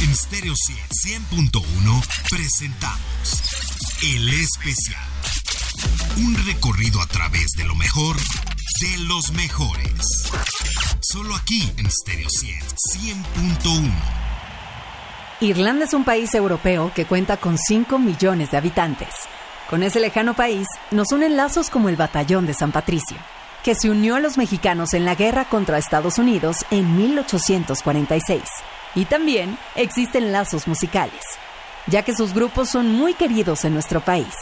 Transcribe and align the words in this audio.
En 0.00 0.14
Stereo 0.14 0.54
100.1 0.54 1.60
presentamos 2.30 3.42
El 4.04 4.28
Especial. 4.28 5.02
Un 6.18 6.36
recorrido 6.46 7.00
a 7.00 7.06
través 7.06 7.46
de 7.56 7.64
lo 7.64 7.74
mejor 7.74 8.14
de 8.16 8.98
los 9.08 9.32
mejores. 9.32 10.30
Solo 11.00 11.34
aquí 11.34 11.72
en 11.78 11.90
Stereo 11.90 12.28
100.1. 12.28 13.90
Irlanda 15.40 15.84
es 15.84 15.94
un 15.94 16.04
país 16.04 16.32
europeo 16.32 16.92
que 16.94 17.04
cuenta 17.04 17.36
con 17.36 17.58
5 17.58 17.98
millones 17.98 18.52
de 18.52 18.56
habitantes. 18.56 19.08
Con 19.68 19.82
ese 19.82 19.98
lejano 19.98 20.34
país 20.34 20.68
nos 20.92 21.10
unen 21.10 21.36
lazos 21.36 21.70
como 21.70 21.88
el 21.88 21.96
Batallón 21.96 22.46
de 22.46 22.54
San 22.54 22.70
Patricio, 22.70 23.16
que 23.64 23.74
se 23.74 23.90
unió 23.90 24.14
a 24.14 24.20
los 24.20 24.38
mexicanos 24.38 24.94
en 24.94 25.04
la 25.04 25.16
guerra 25.16 25.46
contra 25.46 25.76
Estados 25.76 26.18
Unidos 26.18 26.64
en 26.70 26.96
1846. 26.96 28.42
Y 28.98 29.04
también 29.04 29.56
existen 29.76 30.32
lazos 30.32 30.66
musicales, 30.66 31.22
ya 31.86 32.02
que 32.02 32.16
sus 32.16 32.34
grupos 32.34 32.68
son 32.68 32.90
muy 32.90 33.14
queridos 33.14 33.64
en 33.64 33.72
nuestro 33.72 34.00
país. 34.00 34.34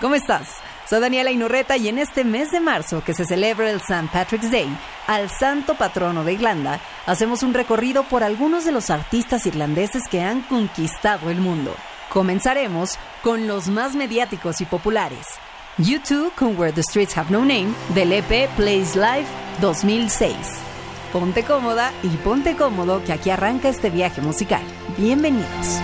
¿Cómo 0.00 0.14
estás? 0.14 0.46
Soy 0.88 1.00
Daniela 1.00 1.32
Inurreta 1.32 1.76
y 1.76 1.88
en 1.88 1.98
este 1.98 2.22
mes 2.22 2.52
de 2.52 2.60
marzo 2.60 3.02
que 3.02 3.14
se 3.14 3.24
celebra 3.24 3.68
el 3.68 3.78
St. 3.78 4.08
Patrick's 4.12 4.52
Day, 4.52 4.68
al 5.08 5.28
santo 5.28 5.74
patrono 5.74 6.22
de 6.22 6.34
Irlanda, 6.34 6.78
hacemos 7.04 7.42
un 7.42 7.52
recorrido 7.52 8.04
por 8.04 8.22
algunos 8.22 8.64
de 8.64 8.70
los 8.70 8.90
artistas 8.90 9.44
irlandeses 9.46 10.04
que 10.08 10.22
han 10.22 10.42
conquistado 10.42 11.28
el 11.28 11.38
mundo. 11.38 11.74
Comenzaremos 12.10 12.96
con 13.24 13.48
los 13.48 13.66
más 13.66 13.96
mediáticos 13.96 14.60
y 14.60 14.66
populares. 14.66 15.26
U2 15.78 16.30
con 16.36 16.56
Where 16.56 16.72
the 16.72 16.84
Streets 16.84 17.18
Have 17.18 17.30
No 17.32 17.40
Name 17.40 17.74
del 17.92 18.12
EP 18.12 18.48
Plays 18.54 18.94
Live 18.94 19.26
2006. 19.60 20.69
Ponte 21.12 21.42
cómoda 21.42 21.92
y 22.04 22.08
ponte 22.18 22.54
cómodo 22.54 23.02
que 23.02 23.12
aquí 23.12 23.30
arranca 23.30 23.68
este 23.68 23.90
viaje 23.90 24.20
musical. 24.20 24.62
Bienvenidos. 24.96 25.80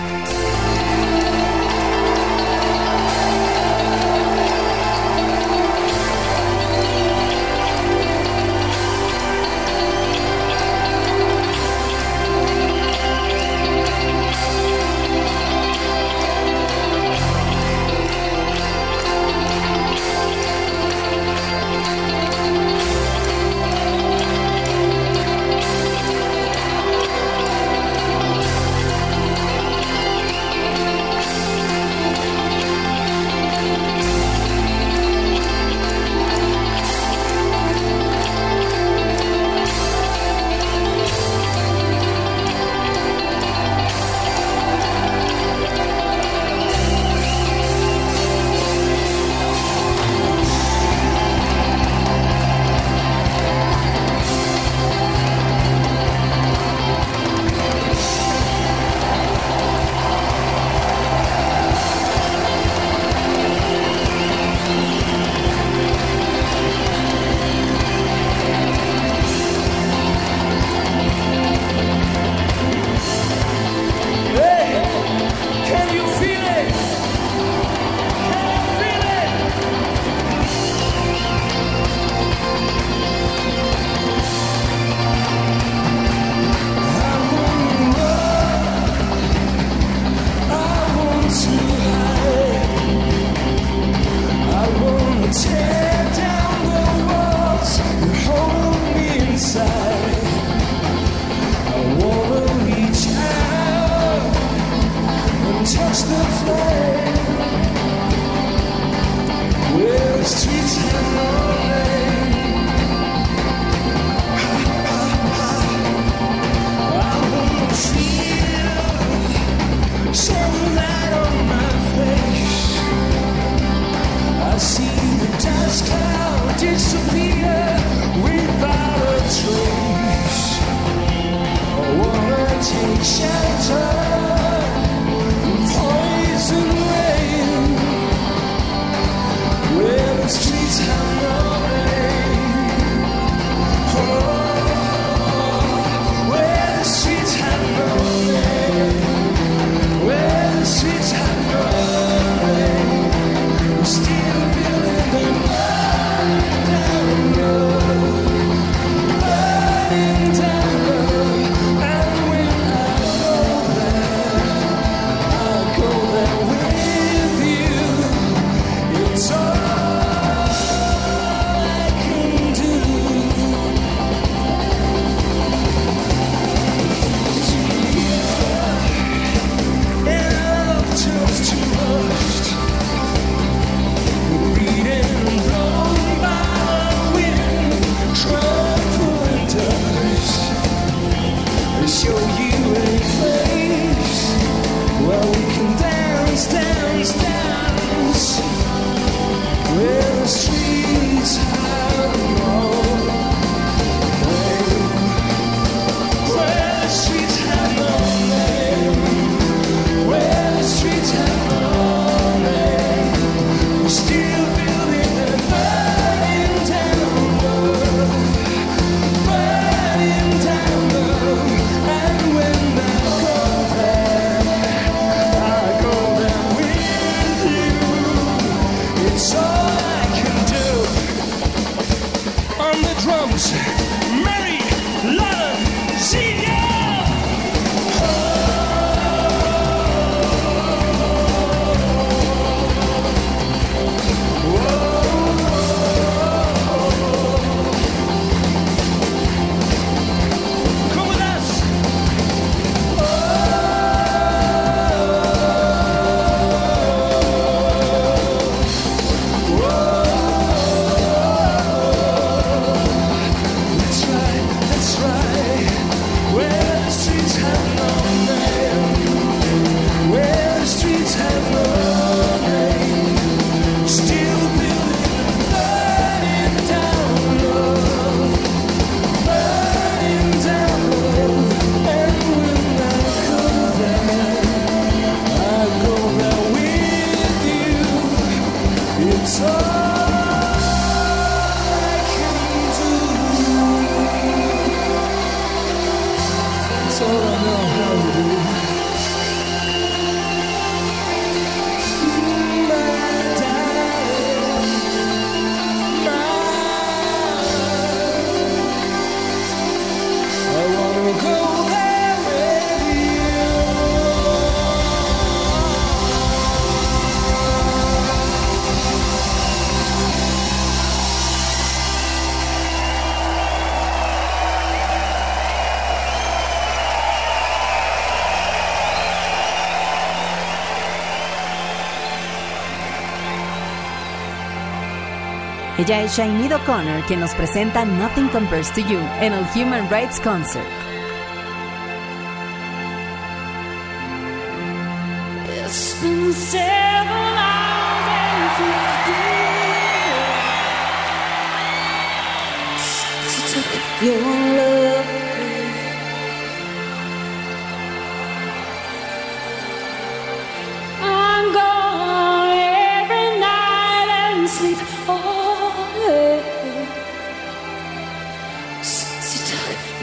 Ella 335.77 336.01
es 336.01 336.17
Shainid 336.17 336.55
O'Connor 336.55 337.03
quien 337.05 337.19
nos 337.19 337.35
presenta 337.35 337.85
Nothing 337.85 338.29
Compares 338.29 338.73
to 338.73 338.81
You 338.81 338.99
en 339.21 339.33
el 339.33 339.45
Human 339.53 339.87
Rights 339.91 340.19
Concert. 340.19 340.65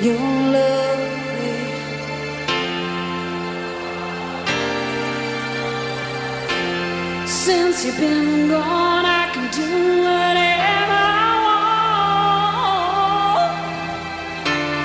Your 0.05 0.17
love 0.17 0.99
away. 0.99 1.81
Since 7.27 7.85
you've 7.87 7.99
been 7.99 8.49
gone, 8.51 9.07
I 9.07 9.31
can 9.33 9.51
do 9.51 9.63
whatever 10.07 10.93
I 10.93 10.95
want. 13.39 13.57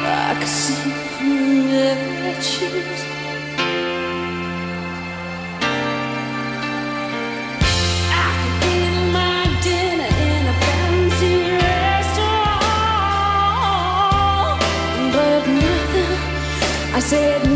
I 0.06 0.08
can 0.40 0.48
choose. 2.42 2.99
Said 17.10 17.49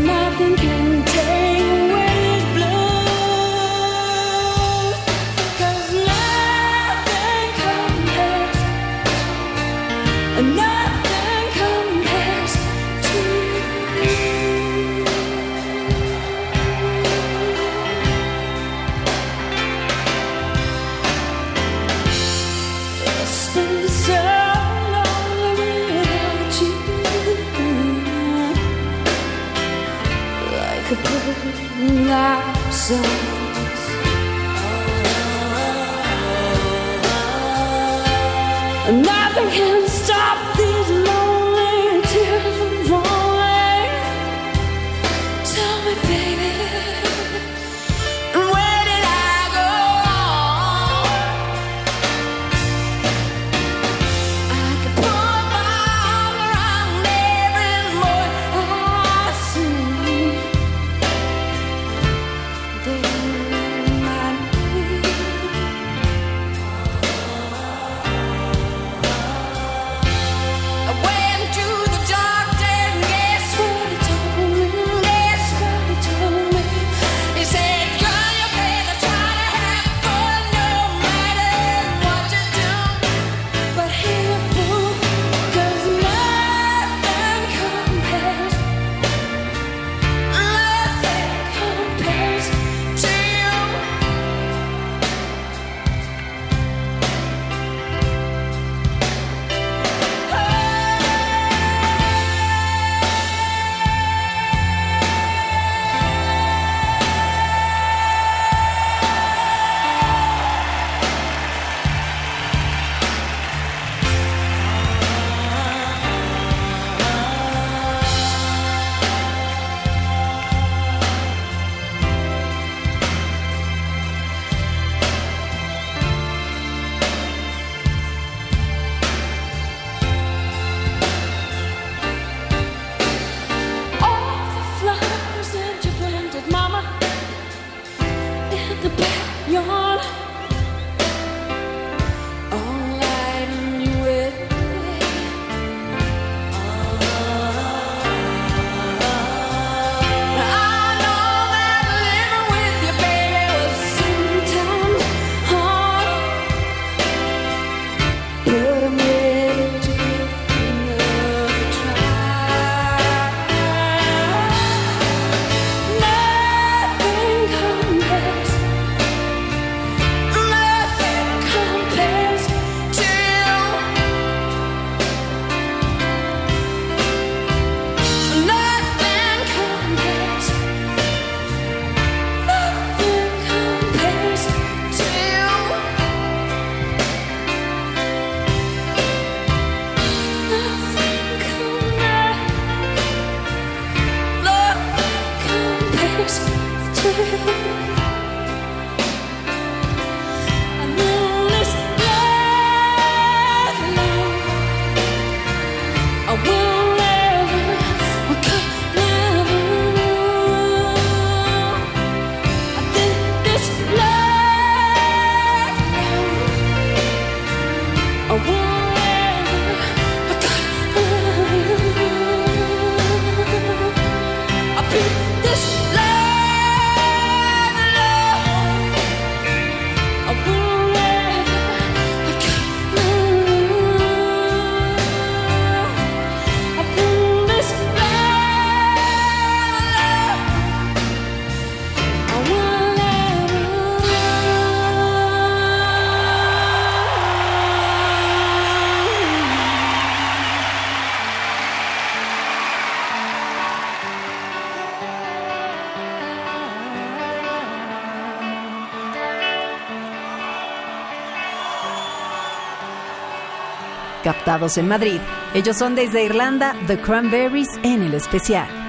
en 264.54 264.88
Madrid. 264.88 265.20
Ellos 265.52 265.76
son 265.76 265.94
desde 265.94 266.24
Irlanda 266.24 266.76
The 266.86 267.00
Cranberries 267.00 267.68
en 267.82 268.02
el 268.02 268.14
especial. 268.14 268.83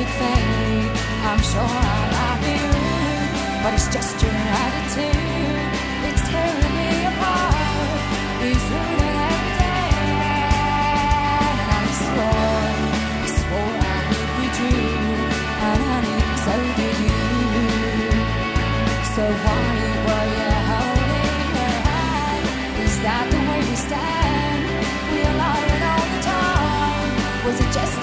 big 0.00 0.12
thing. 0.22 0.88
I'm 1.28 1.42
sure 1.52 1.60
I 1.60 2.00
might 2.14 2.38
be 2.44 2.54
rude, 2.72 3.32
but 3.62 3.70
it's 3.76 3.88
just 3.96 4.14
your 4.22 4.36
attitude. 4.64 5.60
It's 6.08 6.22
tearing 6.30 6.74
me 6.78 6.90
apart. 7.10 8.00
You 8.42 8.54
threw 8.66 8.92
everything, 9.28 10.08
and 11.44 11.58
I 11.76 11.82
swore, 12.04 12.68
I 13.24 13.28
swore 13.40 13.76
I 13.92 14.00
would 14.08 14.30
be 14.38 14.46
true, 14.58 15.04
and 15.68 15.80
honey, 15.90 16.18
so 16.44 16.54
did 16.78 16.96
you. 17.06 17.20
So 19.14 19.24
why 19.44 19.64
were 20.06 20.26
you 20.36 20.50
holding 20.70 21.48
her 21.56 21.74
hand? 21.88 22.44
Is 22.86 22.94
that 23.04 23.24
the 23.32 23.40
way 23.48 23.60
we 23.68 23.76
stand? 23.88 24.62
We 25.12 25.18
are 25.28 25.36
lying 25.44 25.82
all 25.92 26.06
the 26.14 26.20
time. 26.32 27.12
Was 27.44 27.56
it 27.64 27.70
just 27.78 27.99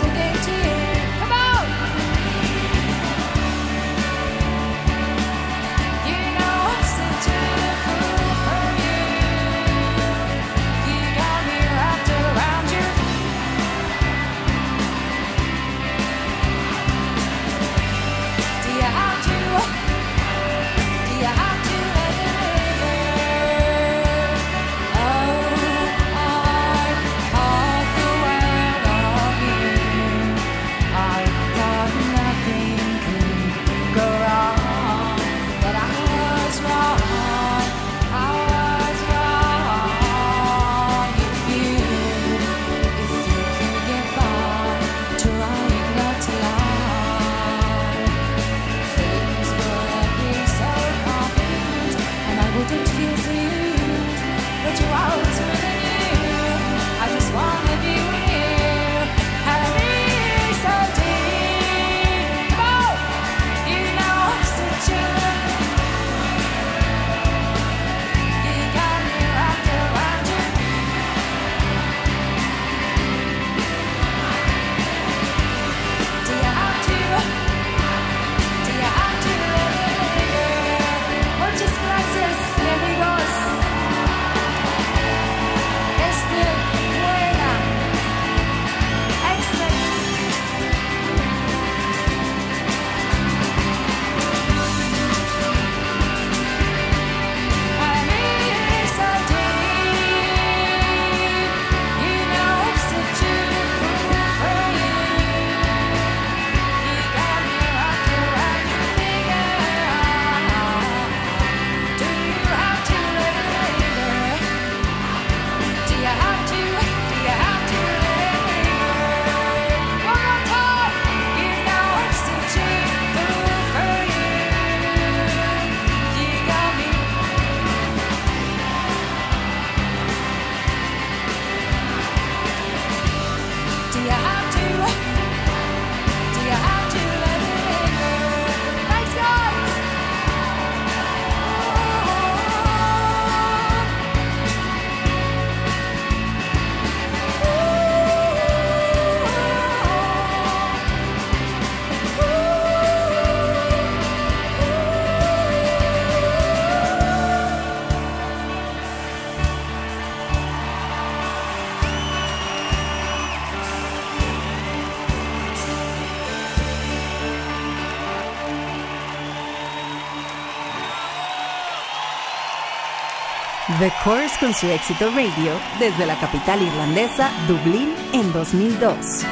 The 173.80 173.92
Course 174.04 174.36
con 174.40 174.56
su 174.56 174.68
éxito 174.72 175.12
radio 175.12 175.54
desde 175.78 176.08
la 176.08 176.20
capital 176.20 176.64
irlandesa 176.64 177.30
Dublín 177.48 177.94
en 178.12 178.34
2002. 178.34 179.24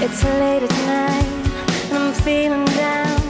It's 0.00 0.22
late 0.22 0.62
at 0.62 0.70
night 0.86 1.26
and 1.90 1.98
I'm 1.98 2.12
feeling 2.22 2.64
down. 2.76 3.20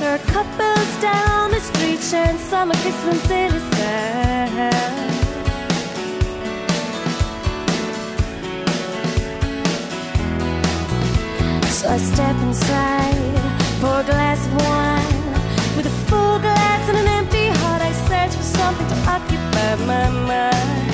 There 0.00 0.14
are 0.14 0.18
couples 0.32 1.00
down 1.00 1.52
the 1.52 1.60
street 1.60 2.00
sharing 2.02 2.38
summer 2.38 2.74
kisses 2.74 3.06
and 3.06 3.20
silly 3.28 3.60
sounds. 3.76 5.13
So 11.84 11.90
I 11.90 11.98
step 11.98 12.36
inside, 12.36 13.14
pour 13.78 14.00
a 14.00 14.04
glass 14.04 14.46
of 14.46 14.54
wine. 14.54 15.76
With 15.76 15.84
a 15.84 15.96
full 16.08 16.38
glass 16.38 16.88
and 16.88 16.96
an 16.96 17.06
empty 17.06 17.48
heart, 17.48 17.82
I 17.82 17.92
search 18.08 18.34
for 18.38 18.42
something 18.42 18.88
to 18.88 18.96
occupy 19.06 19.74
my 19.84 20.08
mind. 20.08 20.93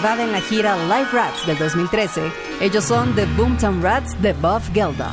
grabada 0.00 0.24
en 0.24 0.32
la 0.32 0.40
gira 0.40 0.76
Live 0.76 1.10
Rats 1.12 1.46
del 1.46 1.58
2013. 1.58 2.32
Ellos 2.60 2.84
son 2.84 3.14
The 3.14 3.26
Boomtown 3.36 3.82
Rats 3.82 4.20
de 4.22 4.32
Bob 4.32 4.62
Geldof. 4.72 5.12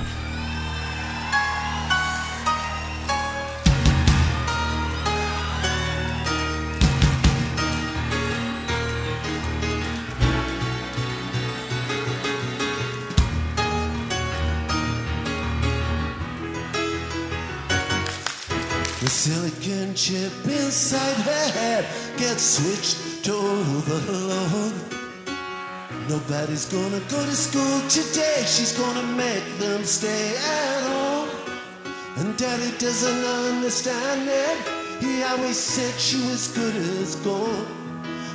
The 19.01 19.09
silicon 19.09 19.93
chip 19.95 20.31
inside 20.45 21.17
her 21.17 21.51
head 21.51 21.85
gets 22.17 22.41
switched 22.41 23.06
to 23.23 23.33
overload. 23.33 24.73
Nobody's 26.09 26.65
gonna 26.65 27.01
go 27.09 27.19
to 27.25 27.35
school 27.35 27.81
today. 27.89 28.43
She's 28.45 28.77
gonna 28.77 29.03
make 29.15 29.43
them 29.59 29.83
stay 29.83 30.35
at 30.37 30.83
home. 30.83 31.29
And 32.17 32.37
daddy 32.37 32.71
doesn't 32.77 33.23
understand 33.51 34.27
it. 34.27 34.57
He 35.01 35.23
always 35.23 35.57
said 35.57 35.93
she 35.99 36.17
was 36.29 36.47
good 36.47 36.75
as 36.75 37.15
gold. 37.17 37.67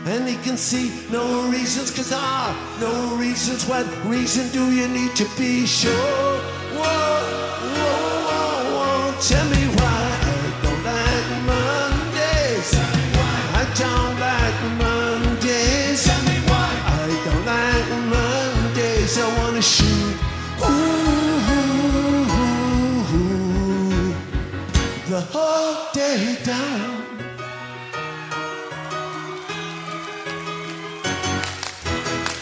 And 0.05 0.29
he 0.29 0.37
can 0.45 0.57
see 0.57 0.93
no 1.11 1.49
reasons, 1.49 1.91
cause 1.91 2.13
ah, 2.13 2.55
no 2.81 3.17
reasons. 3.17 3.67
What 3.67 3.87
reason 4.05 4.49
do 4.51 4.71
you 4.73 4.89
need 4.89 5.15
to 5.17 5.27
be 5.39 5.65
sure? 5.67 5.93
Whoa, 6.75 7.23
whoa, 7.75 8.29
whoa, 8.29 8.75
whoa. 8.75 9.21
Tell 9.21 9.47
day 26.17 26.37
down. 26.45 27.07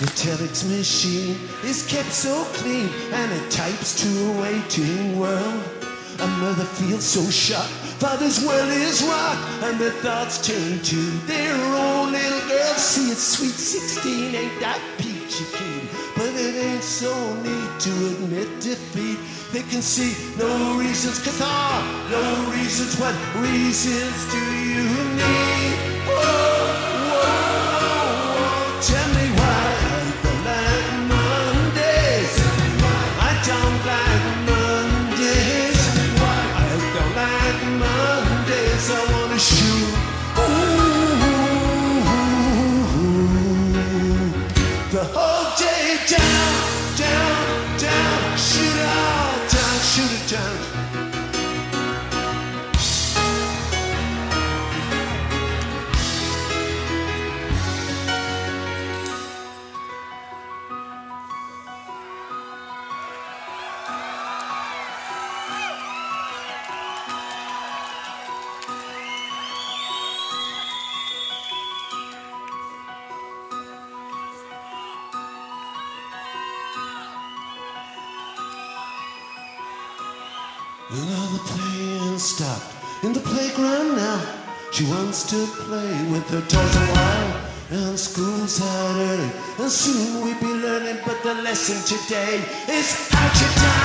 The 0.01 0.11
telex 0.19 0.69
machine 0.69 1.37
is 1.63 1.87
kept 1.87 2.11
so 2.11 2.45
clean 2.59 2.89
and 3.13 3.33
it 3.33 3.51
types 3.51 3.91
to 4.03 4.09
a 4.09 4.41
waiting 4.41 5.19
world. 5.19 5.63
A 6.19 6.27
mother 6.43 6.65
feels 6.65 7.05
so 7.05 7.23
shocked, 7.31 7.71
father's 8.03 8.45
world 8.45 8.71
is 8.71 9.03
rocked, 9.03 9.65
and 9.65 9.79
their 9.79 9.97
thoughts 10.03 10.45
turn 10.47 10.81
to 10.83 11.01
their 11.27 11.55
own 11.55 12.13
little 12.13 12.49
girl. 12.49 12.75
See, 12.75 13.11
it's 13.13 13.23
sweet 13.37 13.55
16, 13.55 14.35
ain't 14.35 14.61
that 14.61 14.81
peachy 14.99 15.45
keen? 15.57 15.89
But 16.17 16.35
it 16.35 16.57
ain't 16.57 16.83
so 16.83 17.13
neat 17.37 17.81
to 17.81 17.91
admit 18.11 18.61
defeat. 18.61 19.19
They 19.53 19.63
can 19.63 19.83
see 19.83 20.15
no 20.39 20.79
reasons, 20.79 21.19
ah, 21.41 21.83
no 22.09 22.53
reasons. 22.53 22.97
What 23.01 23.15
reasons 23.43 24.31
do 24.31 24.39
you 24.39 24.85
need? 25.17 25.90
Christian. 50.31 50.70
To 85.11 85.45
play 85.67 86.09
with 86.13 86.31
her 86.31 86.41
toys 86.41 86.77
a 86.77 86.87
while. 86.95 87.41
And 87.73 87.99
school's 87.99 88.63
out 88.63 88.95
early, 88.95 89.31
and 89.59 89.69
soon 89.69 90.23
we'll 90.23 90.39
be 90.39 90.47
learning. 90.47 90.99
But 91.05 91.21
the 91.25 91.35
lesson 91.35 91.83
today 91.85 92.37
is 92.69 93.09
how 93.11 93.29
to 93.29 93.61
die. 93.61 93.80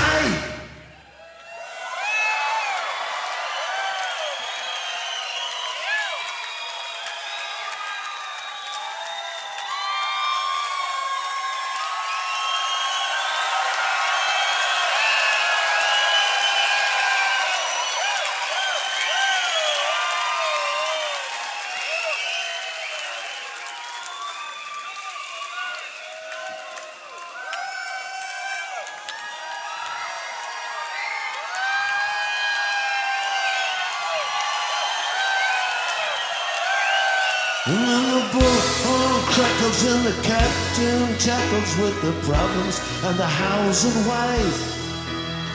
And 39.66 40.06
the 40.06 40.14
captain 40.22 41.18
tackles 41.18 41.76
with 41.80 42.00
the 42.04 42.12
problems 42.22 42.80
and 43.04 43.18
the 43.18 43.26
hows 43.26 43.84
and 43.84 44.06
whys. 44.06 44.58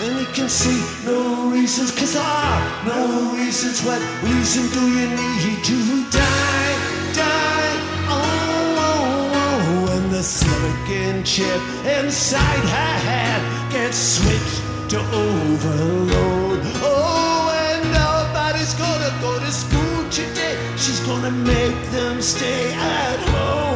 And 0.00 0.18
he 0.18 0.26
can 0.34 0.48
see 0.48 0.82
no 1.06 1.48
reasons, 1.48 1.92
cause 1.92 2.16
ah, 2.18 2.58
no 2.90 3.38
reasons. 3.38 3.84
What 3.84 4.02
reason 4.24 4.66
do 4.74 4.82
you 4.98 5.06
need 5.14 5.62
to 5.62 6.10
die? 6.10 6.74
Die, 7.14 7.76
oh, 8.10 8.74
oh, 8.82 9.86
oh. 9.86 9.92
And 9.94 10.10
the 10.10 10.24
silicon 10.24 11.22
chip 11.22 11.62
inside 11.86 12.64
her 12.66 12.94
head 13.06 13.70
gets 13.70 13.96
switched 13.96 14.90
to 14.90 14.98
overload. 14.98 16.60
Oh, 16.82 17.46
and 17.62 17.84
nobody's 17.94 18.74
gonna 18.74 19.14
go 19.22 19.38
to 19.38 19.52
school 19.52 20.10
today. 20.10 20.58
She's 20.76 20.98
gonna 21.06 21.30
make 21.30 21.78
them 21.92 22.20
stay 22.20 22.72
at 22.72 23.18
home. 23.30 23.69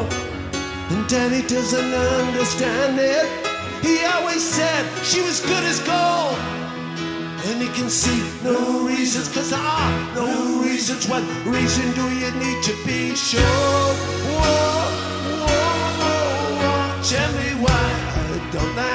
And 0.95 1.09
daddy 1.09 1.43
doesn't 1.43 1.93
understand 1.93 3.01
it. 3.01 3.27
He 3.83 4.05
always 4.05 4.41
said 4.41 4.87
she 5.03 5.21
was 5.23 5.41
good 5.41 5.65
as 5.65 5.81
gold. 5.81 6.39
And 7.47 7.61
he 7.61 7.69
can 7.75 7.91
see 7.91 8.23
no 8.45 8.87
reasons, 8.87 9.29
cause 9.35 9.51
there 9.51 9.59
are 9.59 10.15
no 10.15 10.63
reasons. 10.63 11.09
What 11.09 11.25
reason 11.45 11.91
do 11.95 12.05
you 12.15 12.31
need 12.39 12.63
to 12.63 12.75
be 12.87 13.17
sure? 13.17 13.41
Whoa, 14.39 14.87
whoa, 15.43 15.65
whoa, 15.99 16.63
whoa. 16.63 17.03
Tell 17.03 17.33
me 17.41 17.49
why 17.65 17.87
I 18.15 18.51
don't 18.53 18.77
like 18.77 18.94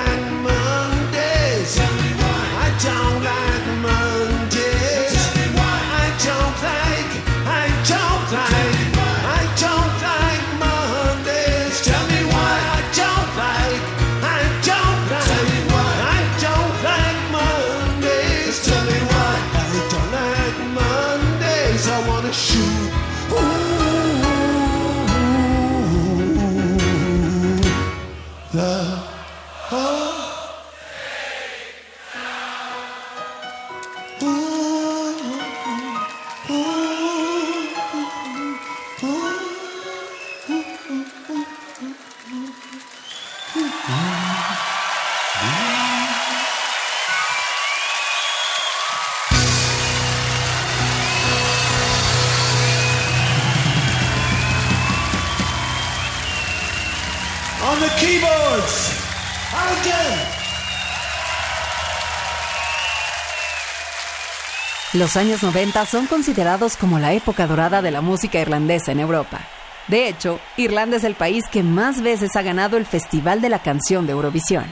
Los 64.99 65.15
años 65.15 65.41
90 65.43 65.85
son 65.85 66.07
considerados 66.07 66.75
como 66.75 66.99
la 66.99 67.13
época 67.13 67.47
dorada 67.47 67.81
de 67.81 67.89
la 67.89 68.01
música 68.01 68.41
irlandesa 68.41 68.91
en 68.91 68.99
Europa. 68.99 69.39
De 69.87 70.09
hecho, 70.09 70.41
Irlanda 70.57 70.97
es 70.97 71.05
el 71.05 71.15
país 71.15 71.45
que 71.49 71.63
más 71.63 72.01
veces 72.01 72.35
ha 72.35 72.41
ganado 72.41 72.75
el 72.75 72.85
Festival 72.85 73.39
de 73.39 73.47
la 73.47 73.59
Canción 73.59 74.05
de 74.05 74.11
Eurovisión. 74.11 74.65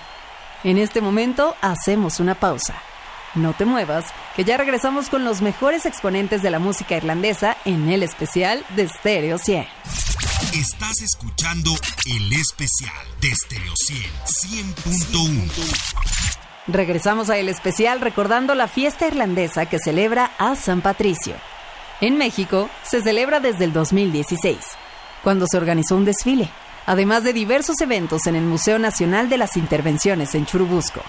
En 0.65 0.79
este 0.79 0.99
momento 0.99 1.55
hacemos 1.61 2.19
una 2.19 2.35
pausa. 2.35 2.75
No 3.35 3.53
te 3.53 3.63
muevas, 3.63 4.03
que 4.35 4.43
ya 4.43 4.57
regresamos 4.57 5.07
con 5.07 5.23
los 5.23 5.41
mejores 5.41 5.85
exponentes 5.85 6.41
de 6.41 6.51
la 6.51 6.59
música 6.59 6.97
irlandesa 6.97 7.55
en 7.63 7.87
el 7.87 8.03
especial 8.03 8.65
de 8.75 8.89
Stereo 8.89 9.37
100. 9.37 9.65
Estás 10.53 11.01
escuchando 11.03 11.71
el 12.05 12.33
especial 12.33 13.07
de 13.21 13.33
Stereo 13.33 13.73
100 13.77 14.75
100.1. 14.75 16.26
Regresamos 16.67 17.29
a 17.29 17.37
el 17.37 17.47
especial 17.47 18.01
recordando 18.01 18.53
la 18.53 18.67
fiesta 18.67 19.07
irlandesa 19.07 19.67
que 19.67 19.79
celebra 19.79 20.31
a 20.37 20.55
San 20.55 20.81
Patricio. 20.81 21.35
En 22.01 22.17
México 22.17 22.69
se 22.83 23.01
celebra 23.01 23.39
desde 23.39 23.63
el 23.63 23.71
2016, 23.71 24.57
cuando 25.23 25.47
se 25.47 25.57
organizó 25.57 25.95
un 25.95 26.03
desfile, 26.03 26.49
además 26.85 27.23
de 27.23 27.31
diversos 27.31 27.79
eventos 27.79 28.27
en 28.27 28.35
el 28.35 28.43
Museo 28.43 28.79
Nacional 28.79 29.29
de 29.29 29.37
las 29.37 29.55
Intervenciones 29.55 30.35
en 30.35 30.45
Churubusco. 30.45 31.01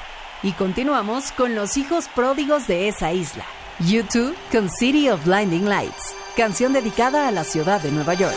Y 0.44 0.53
continuamos 0.53 1.33
con 1.33 1.57
los 1.57 1.77
hijos 1.77 2.07
pródigos 2.14 2.68
de 2.68 2.87
esa 2.87 3.12
isla. 3.12 3.44
YouTube 3.81 4.37
con 4.53 4.71
City 4.71 5.09
of 5.09 5.25
Blinding 5.25 5.68
Lights, 5.68 6.14
canción 6.37 6.73
dedicada 6.73 7.27
a 7.27 7.33
la 7.33 7.42
ciudad 7.42 7.81
de 7.81 7.90
Nueva 7.90 8.14
York. 8.14 8.37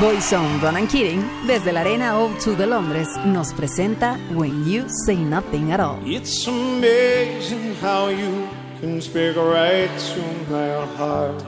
Boyzone 0.00 0.58
Ronan 0.60 0.88
Keating, 0.88 1.22
desde 1.46 1.72
la 1.72 1.82
Arena 1.82 2.18
O2 2.18 2.56
de 2.56 2.66
Londres, 2.66 3.08
nos 3.24 3.52
presenta 3.52 4.18
When 4.34 4.68
You 4.68 4.86
Say 4.88 5.16
Nothing 5.16 5.70
at 5.70 5.78
All. 5.78 6.00
It's 6.04 6.48
amazing 6.48 7.76
how 7.80 8.08
you 8.10 8.48
can 8.80 9.00
speak 9.00 9.36
right 9.36 9.88
to 9.88 10.22
my 10.50 10.84
heart. 10.96 11.44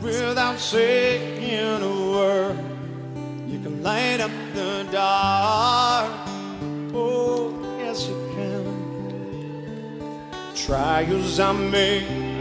Without 0.00 0.58
saying 0.58 1.82
a 1.82 2.10
word, 2.10 2.56
you 3.46 3.58
can 3.60 3.82
light 3.82 4.20
up 4.20 4.30
the 4.54 4.86
dark. 4.90 6.10
Oh, 6.94 7.52
yes, 7.78 8.08
you 8.08 8.16
can. 8.34 8.64
Trials 10.54 11.38
I 11.38 11.52
make, 11.52 12.31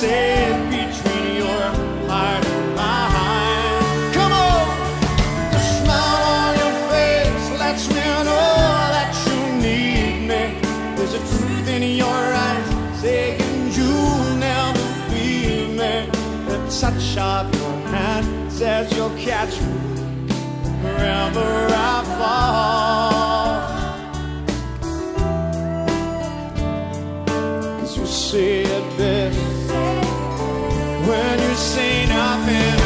between 0.00 1.36
your 1.36 1.62
heart 2.08 2.44
and 2.46 2.74
mine. 2.74 4.12
Come 4.14 4.32
on, 4.32 4.68
the 5.52 5.58
smile 5.60 6.22
on 6.36 6.56
your 6.56 6.74
face 6.88 7.46
lets 7.60 7.84
me 7.88 8.00
know 8.24 8.56
that 8.96 9.12
you 9.26 9.38
need 9.60 10.20
me. 10.26 10.42
There's 10.96 11.12
a 11.12 11.18
truth 11.18 11.68
in 11.68 11.82
your 11.98 12.06
eyes 12.08 13.00
saying 13.02 13.72
you'll 13.72 14.36
never 14.36 14.84
leave 15.12 15.70
me. 15.78 16.08
The 16.48 16.56
touch 16.80 17.18
of 17.18 17.54
your 17.60 17.74
hand 17.92 18.50
says 18.50 18.90
you'll 18.96 19.16
catch 19.18 19.60
me 19.60 19.66
wherever 20.82 21.48
I 21.76 22.04
fall. 22.16 23.50
Cause 27.80 27.92
you 27.98 28.06
say 28.06 28.69
ain't 31.78 32.08
nothing. 32.08 32.79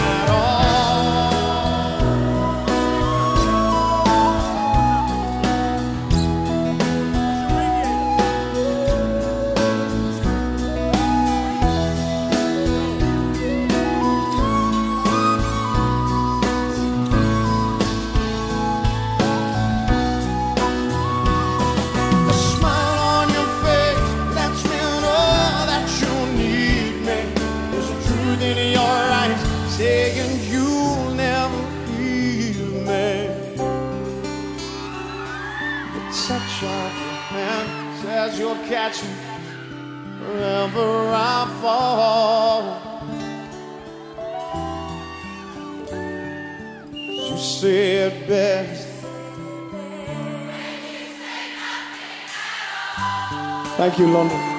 Thank 53.85 53.99
you, 53.99 54.07
London. 54.07 54.54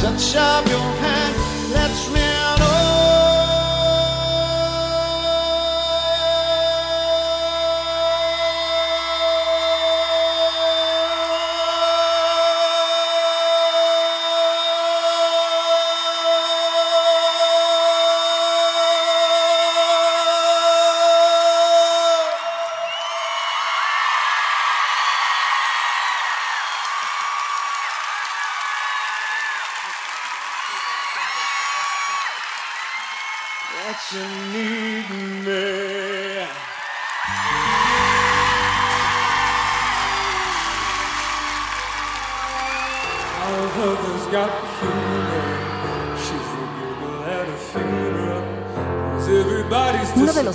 Touch 0.00 0.36
of 0.36 0.68
your 0.68 0.78
hand 0.78 1.05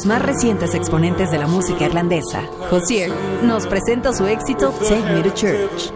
los 0.02 0.08
más 0.08 0.22
recientes 0.24 0.74
exponentes 0.74 1.30
de 1.30 1.38
la 1.38 1.46
música 1.46 1.86
irlandesa, 1.86 2.42
Josier 2.72 3.12
nos 3.44 3.68
presenta 3.68 4.12
su 4.14 4.26
éxito 4.26 4.74
Take 4.80 5.14
Me 5.14 5.22
to 5.22 5.30
Church. 5.30 5.92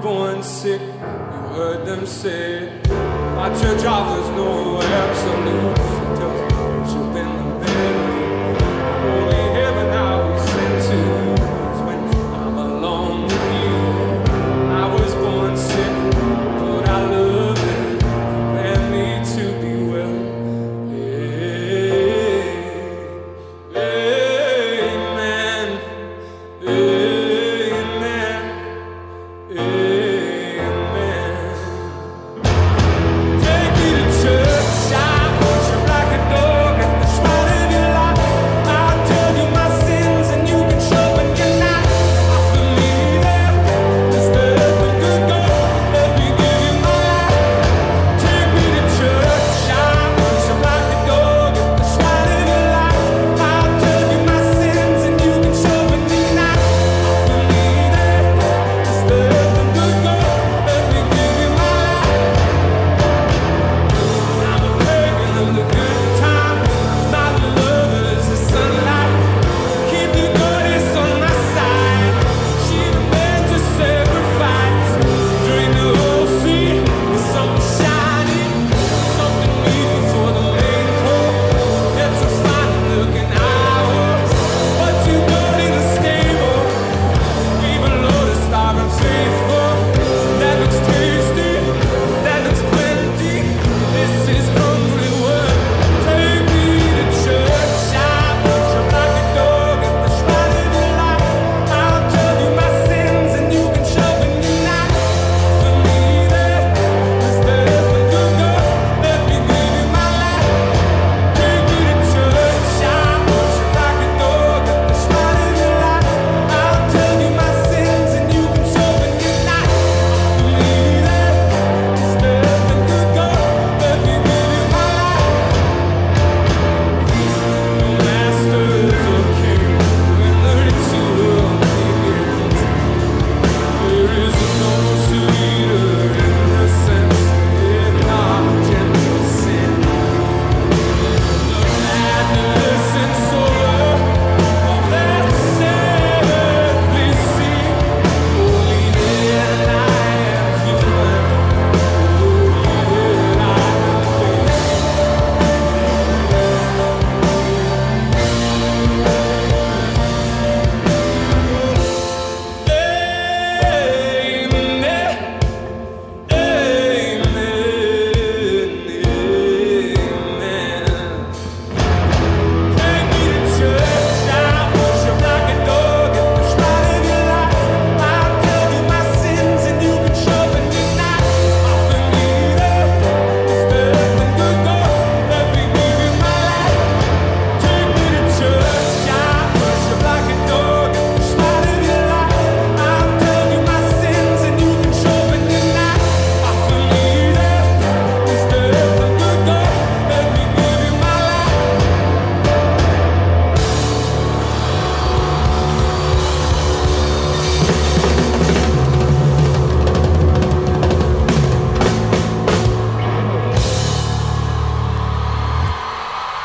Born 0.00 0.42
sick. 0.44 0.80
You 0.80 1.40
heard 1.56 1.84
them 1.84 2.06
say, 2.06 2.70
My 3.34 3.48
church 3.60 3.84
offers 3.84 4.28
no 4.36 4.80
absolutes. 4.80 6.57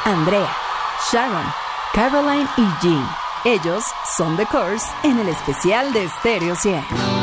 Andrea, 0.05 0.49
Sharon, 1.11 1.45
Caroline 1.93 2.47
y 2.57 2.67
Jean. 2.81 3.07
Ellos 3.45 3.85
son 4.17 4.35
The 4.35 4.45
Course 4.45 4.85
en 5.03 5.19
el 5.19 5.29
especial 5.29 5.93
de 5.93 6.09
Stereo 6.09 6.55
100. 6.55 7.22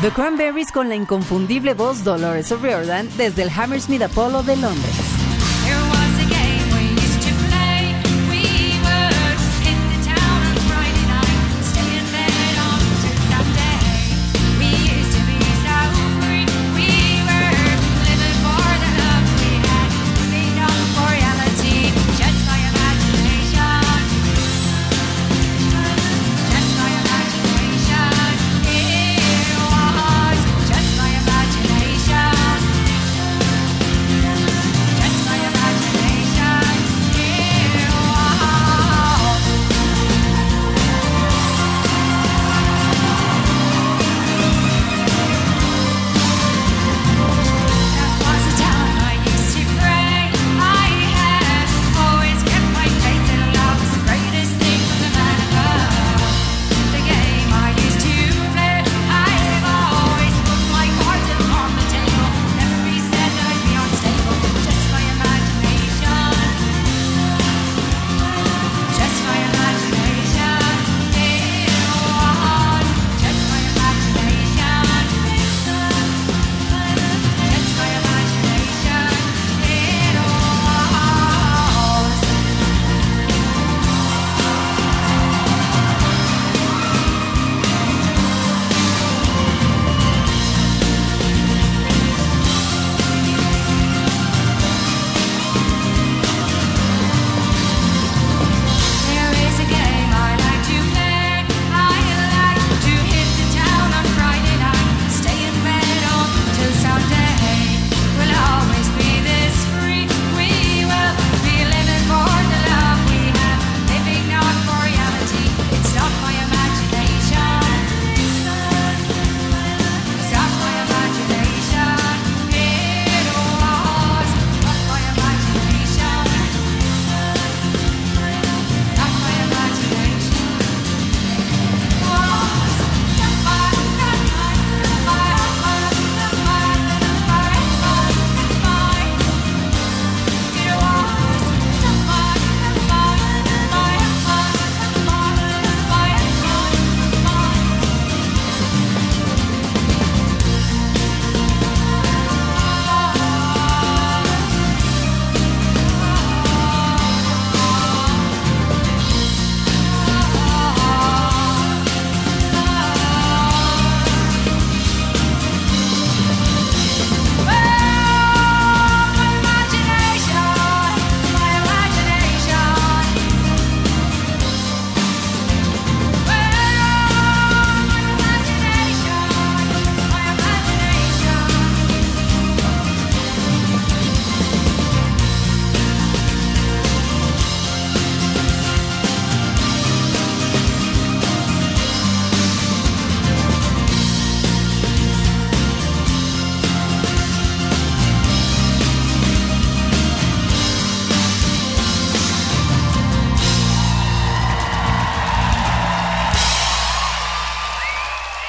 The 0.00 0.12
Cranberries 0.12 0.70
con 0.70 0.88
la 0.88 0.94
inconfundible 0.94 1.74
voz 1.74 2.04
Dolores 2.04 2.52
O'Riordan 2.52 3.08
desde 3.16 3.42
el 3.42 3.50
Hammersmith 3.50 4.02
Apollo 4.02 4.44
de 4.44 4.56
Londres. 4.56 5.17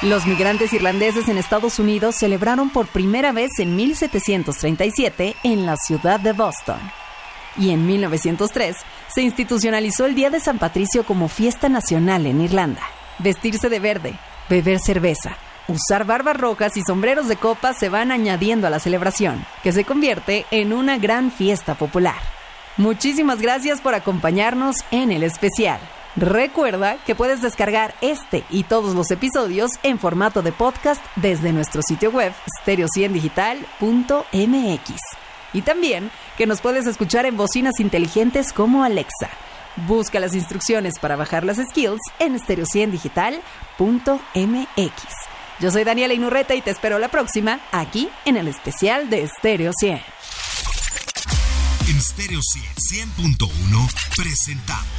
Los 0.09 0.25
migrantes 0.25 0.73
irlandeses 0.73 1.29
en 1.29 1.37
Estados 1.37 1.77
Unidos 1.77 2.15
celebraron 2.15 2.71
por 2.71 2.87
primera 2.87 3.31
vez 3.31 3.59
en 3.59 3.75
1737 3.75 5.35
en 5.43 5.67
la 5.67 5.77
ciudad 5.77 6.19
de 6.19 6.33
Boston. 6.33 6.79
Y 7.55 7.69
en 7.69 7.85
1903 7.85 8.75
se 9.13 9.21
institucionalizó 9.21 10.07
el 10.07 10.15
Día 10.15 10.31
de 10.31 10.39
San 10.39 10.57
Patricio 10.57 11.03
como 11.03 11.27
fiesta 11.27 11.69
nacional 11.69 12.25
en 12.25 12.41
Irlanda. 12.41 12.81
Vestirse 13.19 13.69
de 13.69 13.79
verde, 13.79 14.15
beber 14.49 14.79
cerveza, 14.79 15.37
usar 15.67 16.05
barbas 16.05 16.37
rojas 16.37 16.75
y 16.75 16.81
sombreros 16.81 17.27
de 17.27 17.35
copa 17.35 17.73
se 17.73 17.89
van 17.89 18.11
añadiendo 18.11 18.65
a 18.65 18.71
la 18.71 18.79
celebración, 18.79 19.45
que 19.61 19.73
se 19.73 19.83
convierte 19.83 20.47
en 20.49 20.73
una 20.73 20.97
gran 20.97 21.31
fiesta 21.31 21.75
popular. 21.75 22.17
Muchísimas 22.77 23.43
gracias 23.43 23.79
por 23.79 23.93
acompañarnos 23.93 24.77
en 24.89 25.11
el 25.11 25.21
especial. 25.21 25.79
Recuerda 26.15 26.97
que 27.05 27.15
puedes 27.15 27.41
descargar 27.41 27.93
este 28.01 28.43
y 28.49 28.63
todos 28.63 28.95
los 28.95 29.11
episodios 29.11 29.71
en 29.83 29.99
formato 29.99 30.41
de 30.41 30.51
podcast 30.51 31.01
desde 31.15 31.53
nuestro 31.53 31.81
sitio 31.81 32.11
web 32.11 32.33
stereociendigital.mx. 32.61 35.01
Y 35.53 35.61
también 35.61 36.11
que 36.37 36.47
nos 36.47 36.61
puedes 36.61 36.87
escuchar 36.87 37.25
en 37.25 37.37
bocinas 37.37 37.79
inteligentes 37.79 38.51
como 38.53 38.83
Alexa. 38.83 39.29
Busca 39.87 40.19
las 40.19 40.35
instrucciones 40.35 40.99
para 40.99 41.15
bajar 41.15 41.45
las 41.45 41.57
skills 41.57 42.01
en 42.19 42.37
stereociendigital.mx. 42.39 44.93
Yo 45.59 45.71
soy 45.71 45.83
Daniela 45.83 46.13
Inurreta 46.13 46.53
y 46.55 46.61
te 46.61 46.71
espero 46.71 46.99
la 46.99 47.09
próxima 47.09 47.59
aquí 47.71 48.09
en 48.25 48.37
el 48.37 48.47
especial 48.47 49.09
de 49.09 49.27
Stereo 49.27 49.71
100. 49.77 49.99
En 51.89 52.01
Stereo 52.01 52.39
100, 52.41 52.65
100.1 53.17 53.89
presentamos 54.15 54.98